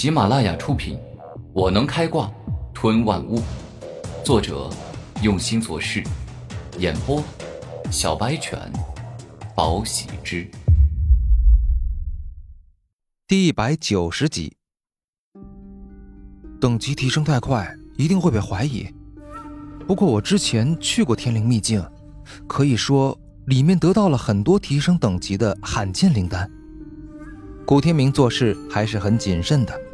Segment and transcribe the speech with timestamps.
[0.00, 0.96] 喜马拉雅出品，
[1.52, 2.32] 《我能开挂
[2.72, 3.38] 吞万物》，
[4.24, 4.70] 作者
[5.22, 6.02] 用心做事，
[6.78, 7.22] 演播
[7.90, 8.58] 小白犬，
[9.54, 10.50] 宝喜之，
[13.28, 14.56] 第一百九十集。
[16.58, 18.88] 等级提升太快，一定会被怀疑。
[19.86, 21.86] 不过我之前去过天灵秘境，
[22.46, 23.14] 可以说
[23.48, 26.50] 里面得到了很多提升等级的罕见灵丹。
[27.66, 29.89] 古天明做事还是很谨慎的。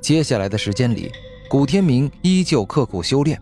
[0.00, 1.12] 接下来的时间里，
[1.48, 3.40] 古天明依旧刻苦修炼，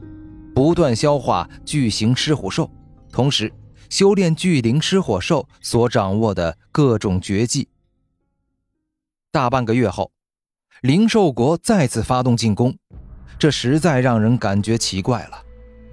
[0.55, 2.69] 不断消化巨型狮虎兽，
[3.12, 3.53] 同时
[3.89, 7.69] 修炼巨灵狮火兽所掌握的各种绝技。
[9.31, 10.11] 大半个月后，
[10.83, 12.77] 灵兽国再次发动进攻，
[13.39, 15.43] 这实在让人感觉奇怪了。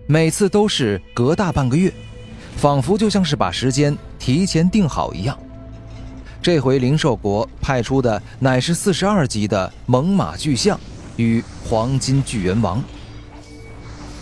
[0.08, 1.94] 每次都是隔大半个月，
[2.58, 5.38] 仿佛就像是把时间提前定好一样。
[6.45, 10.79] 这回灵兽国派出的乃是四十二级的猛犸巨象
[11.18, 12.84] 与黄金巨猿王。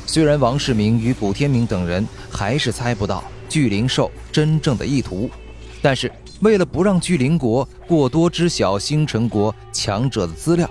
[0.06, 5.30] 虽然王世明与古天明等人还是猜不到巨灵兽真正的意图，
[5.82, 10.70] 但是为了不让巨灵国过多知晓星辰国强者的资料，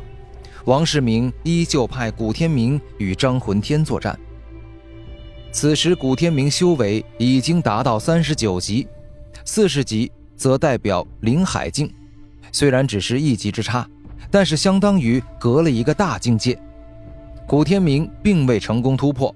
[0.65, 4.19] 王世明依旧派古天明与张魂天作战。
[5.53, 8.89] 此时古天明修为已经达到三十九级，
[9.45, 10.11] 四十级。
[10.37, 11.93] 则代表灵海境，
[12.51, 13.89] 虽然只是一级之差，
[14.31, 16.59] 但是相当于隔了一个大境界。
[17.47, 19.35] 古天明并未成功突破，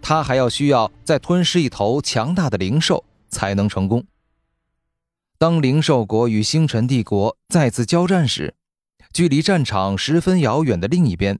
[0.00, 4.04] 他还要需要再吞噬一头强大的灵兽才能成功。
[5.38, 8.54] 当灵兽国与星辰帝国再次交战时，
[9.12, 11.38] 距离战场十分遥远的另一边，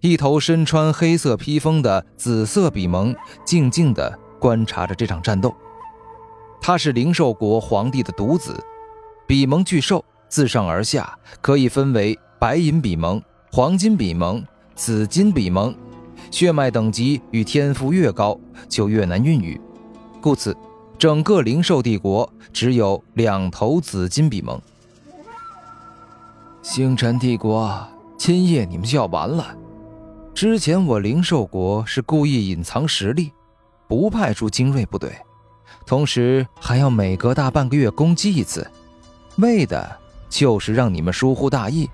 [0.00, 5.54] 一头身穿黑色披风的紫色比蒙静静地观察着这场战斗。
[6.66, 8.58] 他是灵兽国皇帝的独子，
[9.26, 14.42] 比蒙巨兽自上而下可以分为白银比蒙、黄金比蒙、
[14.74, 15.74] 紫金比蒙，
[16.30, 19.60] 血脉等级与天赋越高就越难孕育，
[20.22, 20.56] 故此
[20.98, 24.58] 整个灵兽帝国只有两头紫金比蒙。
[26.62, 27.86] 星辰帝国，
[28.16, 29.54] 今夜你们就要完了。
[30.32, 33.32] 之前我灵兽国是故意隐藏实力，
[33.86, 35.14] 不派出精锐部队。
[35.86, 38.70] 同时还要每隔大半个月攻击一次，
[39.36, 39.98] 为的
[40.28, 41.88] 就是让你们疏忽大意，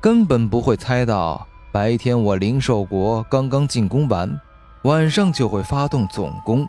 [0.00, 4.40] 根本不会猜到白天我灵兽国刚刚进攻完，
[4.82, 6.66] 晚上就会发动总攻。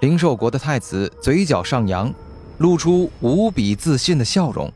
[0.00, 2.12] 灵兽国的太子嘴角上扬，
[2.58, 4.72] 露出无比自信的笑容。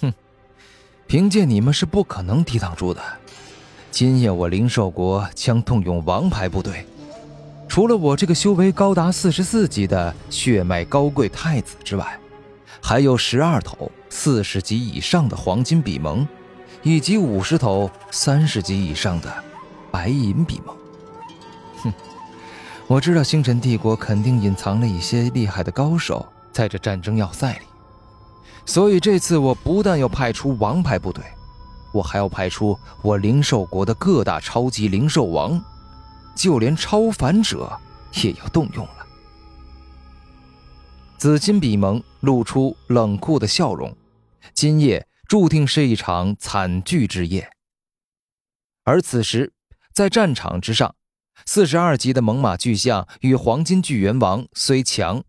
[0.00, 0.14] 哼，
[1.06, 3.02] 凭借你们是不可能抵挡住的。
[3.90, 6.86] 今夜我灵兽国将动用王牌部队。
[7.72, 12.20] 除了我这个修为高达四十四级的血脉高贵太子之外，
[12.82, 16.28] 还有十二头四十级以上的黄金比蒙，
[16.82, 19.32] 以及五十头三十级以上的
[19.90, 20.76] 白银比蒙。
[21.82, 21.92] 哼，
[22.86, 27.64] 我知道星辰帝国肯定隐藏了一些厉害的高手在这战争要塞里，
[28.66, 31.24] 所以这次我不但要派出王牌部队，
[31.90, 35.58] 我还要派出我灵兽国的各大超级灵兽王。
[36.34, 37.78] 就连超凡者
[38.22, 39.06] 也要动用了。
[41.18, 43.96] 紫金比蒙露出冷酷的笑容，
[44.54, 47.48] 今夜注定是一场惨剧之夜。
[48.84, 49.52] 而此时，
[49.94, 50.96] 在战场之上，
[51.46, 55.22] 四十二级的猛犸巨象与黄金巨猿王虽强，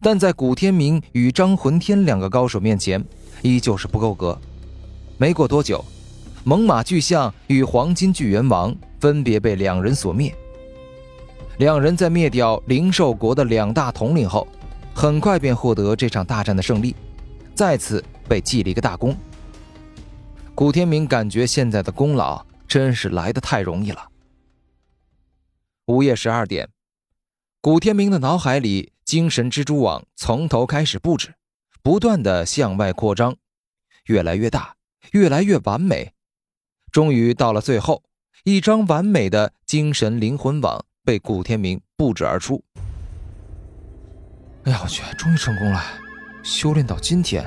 [0.00, 3.04] 但在古天明与张魂天两个高手面前，
[3.42, 4.40] 依旧是不够格。
[5.18, 5.84] 没过多久，
[6.44, 10.34] 猛犸巨象与黄金巨猿王分别被两人所灭。
[11.58, 14.46] 两人在灭掉灵兽国的两大统领后，
[14.92, 16.96] 很快便获得这场大战的胜利，
[17.54, 19.16] 再次被记了一个大功。
[20.52, 24.08] 古天明感觉现在的功劳真是来得太容易了。
[25.86, 26.68] 午夜十二点，
[27.60, 31.34] 古天明的脑海里精神蜘蛛网从头开始布置，
[31.82, 33.36] 不断的向外扩张，
[34.06, 34.74] 越来越大，
[35.12, 36.14] 越来越完美，
[36.90, 38.02] 终于到了最后，
[38.42, 40.84] 一张完美的精神灵魂网。
[41.04, 42.62] 被古天明布置而出。
[44.64, 45.84] 哎呀，我去，终于成功了！
[46.42, 47.44] 修炼到今天，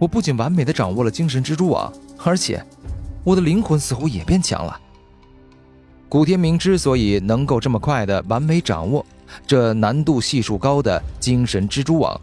[0.00, 1.92] 我不仅完美的掌握了精神蜘蛛网，
[2.24, 2.60] 而且
[3.22, 4.80] 我的灵魂似乎也变强了。
[6.08, 9.04] 古天明之所以能够这么快的完美掌握
[9.46, 12.20] 这难度系数高的精神蜘蛛网，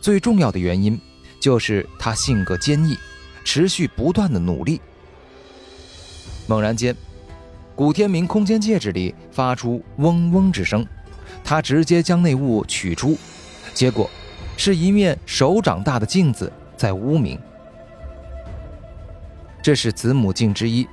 [0.00, 1.00] 最重要的原因
[1.40, 2.96] 就是他性格坚毅，
[3.44, 4.80] 持续不断的努力。
[6.46, 6.94] 猛然间。
[7.76, 10.86] 古天明空间戒指里发出嗡嗡之声，
[11.42, 13.18] 他直接将内物取出，
[13.72, 14.08] 结果
[14.56, 17.38] 是一面手掌大的镜子在呜鸣。
[19.60, 20.86] 这是子母镜之一。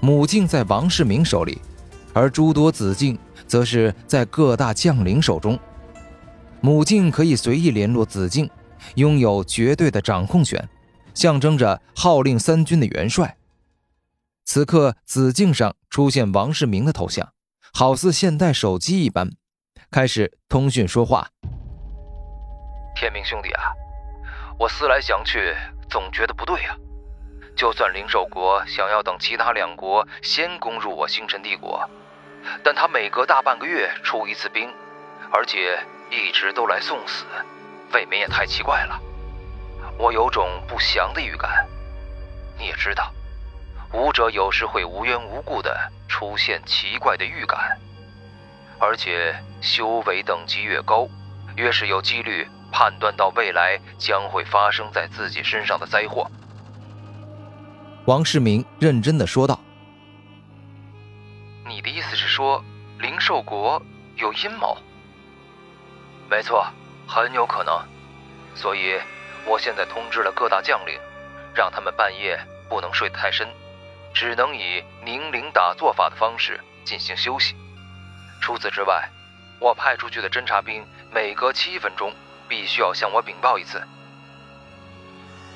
[0.00, 1.60] 母镜在王世明手里，
[2.14, 5.58] 而诸多子镜则是在各大将领手中。
[6.62, 8.48] 母镜可以随意联络子镜，
[8.94, 10.68] 拥有绝对的掌控权，
[11.14, 13.36] 象征着号令三军的元帅。
[14.46, 17.32] 此刻，子镜上出现王世明的头像，
[17.74, 19.30] 好似现代手机一般，
[19.90, 21.30] 开始通讯说话。
[22.94, 23.72] 天明兄弟啊，
[24.56, 25.54] 我思来想去，
[25.90, 26.76] 总觉得不对啊。
[27.56, 31.84] 就算灵兽国想要等其他两国先攻入我星辰帝国，
[32.62, 34.72] 但他每隔大半个月出一次兵，
[35.32, 35.78] 而且
[36.10, 37.24] 一直都来送死，
[37.92, 39.00] 未免也太奇怪了。
[39.98, 41.66] 我有种不祥的预感。
[42.56, 43.12] 你也知道，
[43.92, 45.76] 武者有时会无缘无故的
[46.08, 47.76] 出现奇怪的预感，
[48.78, 51.08] 而且修为等级越高，
[51.56, 56.30] 越是有几率判断到未来将会发生在自己身上的灾祸。
[58.06, 59.60] 王世明认真的说道
[61.66, 62.64] ：“你的意思是说，
[62.98, 63.82] 灵兽国
[64.16, 64.76] 有阴谋？
[66.28, 66.64] 没错，
[67.06, 67.76] 很有可能。
[68.54, 68.98] 所以，
[69.44, 70.98] 我现在通知了各大将领，
[71.54, 72.38] 让他们半夜
[72.68, 73.48] 不能睡得太深，
[74.14, 77.54] 只能以凝灵打坐法的方式进行休息。
[78.40, 79.08] 除此之外，
[79.58, 82.12] 我派出去的侦察兵每隔七分钟
[82.48, 83.82] 必须要向我禀报一次。”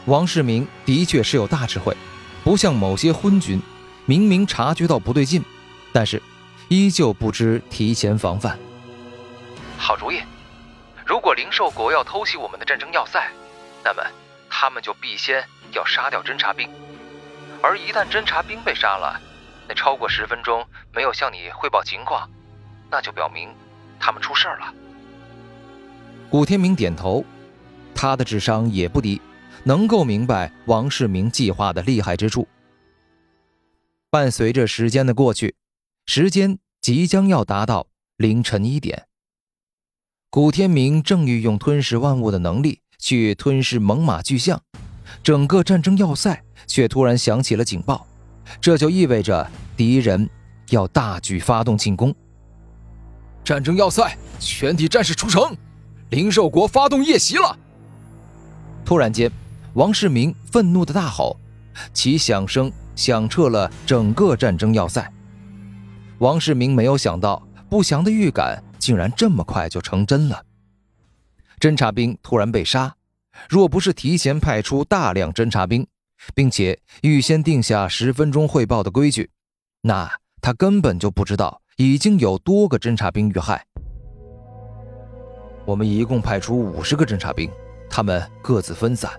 [0.07, 1.97] 王世明的确是有大智慧。
[2.45, 3.59] 不像某些昏君，
[4.05, 5.43] 明明察觉到不对劲，
[5.95, 6.23] 但是
[6.69, 8.59] 依旧不知提前防范。
[9.79, 10.21] 好主意，
[11.07, 13.33] 如果灵兽国要偷袭我们的战争要塞，
[13.83, 14.03] 那么
[14.51, 15.43] 他们就必先
[15.73, 16.69] 要杀掉侦察兵。
[17.65, 19.19] 而一旦侦察兵被杀了，
[19.67, 20.63] 那超过十分钟
[20.95, 22.29] 没有向你汇报情况，
[22.91, 23.49] 那就表明
[23.99, 24.75] 他们出事了。
[26.29, 27.25] 古天明点头，
[27.95, 29.19] 他的智商也不低。
[29.63, 32.47] 能够明白王世明计划的厉害之处。
[34.11, 35.57] 伴随着时间的过去，
[36.05, 37.87] 时间即将要达到
[38.19, 39.07] 凌晨一点。
[40.29, 44.61] 古天明正欲用吞噬万物的能力去吞噬猛犸巨象，
[45.23, 48.07] 整个战争要塞却突然响起了警报，
[48.61, 50.29] 这就意味着敌人
[50.71, 52.15] 要大举发动进攻。
[53.45, 55.57] 战争要塞全体战士出城，
[56.11, 57.59] 灵兽国发动夜袭了！
[58.85, 59.31] 突然间。
[59.75, 61.37] 王世明愤怒的大吼，
[61.93, 65.13] 其响声响彻了整个战争要塞。
[66.19, 70.45] 王世明没有想到，不祥的预感竟然这么快就成真了。
[71.59, 72.95] 侦察兵突然被杀，
[73.49, 75.85] 若不是提前派出大量侦察兵，
[76.35, 79.31] 并且预先定下十分钟汇报的规矩，
[79.83, 80.11] 那
[80.41, 83.67] 他根本就不知道已经有多个侦察兵遇害。
[85.65, 87.51] 我们一共派出五十个侦察兵，
[87.89, 89.11] 他们各自分散。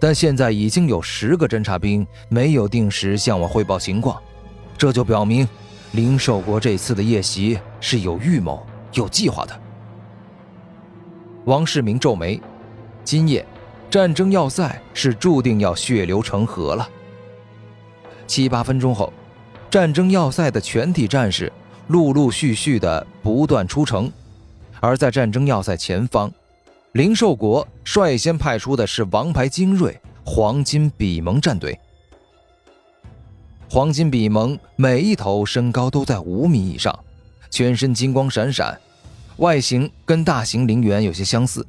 [0.00, 4.20] 但现在已经有十个侦察兵没有定时向我汇报情况，
[4.76, 5.48] 这就表明
[5.92, 9.60] 灵兽国这次的夜袭是有预谋、有计划的。
[11.44, 12.40] 王世明皱眉，
[13.04, 13.46] 今夜
[13.92, 16.88] 战争要塞是注定要血流成河了。
[18.26, 19.12] 七八分钟后，
[19.70, 21.52] 战争要塞的全体战士
[21.88, 24.10] 陆陆续续的不断出城，
[24.80, 26.32] 而在战争要塞前方。
[26.92, 31.78] 灵兽国率先派出的是王牌精锐黄金比蒙战队。
[33.68, 36.98] 黄金比蒙每一头身高都在五米以上，
[37.50, 38.80] 全身金光闪闪，
[39.36, 41.66] 外形跟大型灵猿有些相似，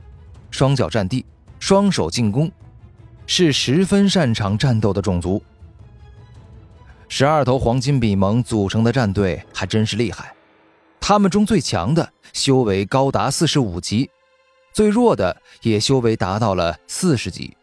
[0.52, 1.26] 双脚占地，
[1.66, 2.52] 双手进攻，
[3.26, 5.42] 是十分擅长战斗的种族。
[7.08, 10.36] 十二头黄金比蒙组成的战队还真是厉害，
[11.00, 14.10] 他们中最强的修为高达四十五级。
[14.74, 17.56] 最弱的也修为达到了四十级，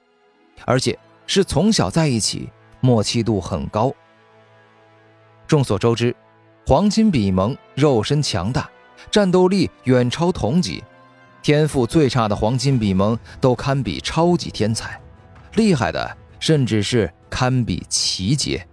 [0.65, 2.49] 而且是从小在一起，
[2.81, 3.93] 默契度很高。
[5.47, 6.17] 众所周知，
[6.67, 8.67] 黄金比蒙肉身强大，
[9.11, 10.83] 战斗力远超同级，
[11.43, 15.01] 天赋最差的黄金比蒙都堪比超级天才，
[15.55, 18.67] 厉害的甚至是堪比奇杰。